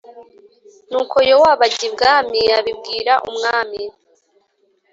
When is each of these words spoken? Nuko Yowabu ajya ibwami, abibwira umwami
Nuko 0.89 1.17
Yowabu 1.29 1.61
ajya 1.67 1.83
ibwami, 1.89 2.41
abibwira 2.59 3.13
umwami 3.29 3.81